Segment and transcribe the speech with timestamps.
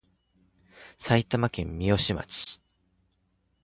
[0.97, 2.59] 埼玉県三芳町